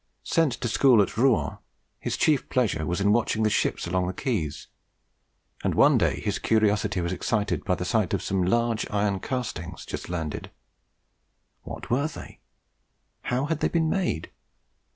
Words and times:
Sent 0.23 0.53
to 0.53 0.67
school 0.67 0.99
at 0.99 1.15
Rouen, 1.15 1.59
his 1.99 2.17
chief 2.17 2.49
pleasure 2.49 2.87
was 2.87 2.99
in 2.99 3.13
watching 3.13 3.43
the 3.43 3.51
ships 3.51 3.85
along 3.85 4.07
the 4.07 4.13
quays; 4.13 4.65
and 5.63 5.75
one 5.75 5.99
day 5.99 6.21
his 6.21 6.39
curiosity 6.39 7.01
was 7.01 7.13
excited 7.13 7.63
by 7.63 7.75
the 7.75 7.85
sight 7.85 8.11
of 8.15 8.23
some 8.23 8.41
large 8.43 8.87
iron 8.89 9.19
castings 9.19 9.85
just 9.85 10.09
landed. 10.09 10.49
What 11.61 11.91
were 11.91 12.07
they? 12.07 12.39
How 13.25 13.45
had 13.45 13.59
they 13.59 13.69
been 13.69 13.91
made? 13.91 14.31